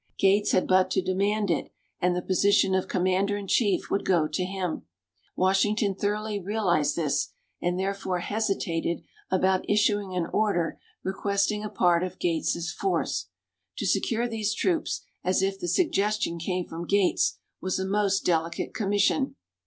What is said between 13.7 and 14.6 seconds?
To secure these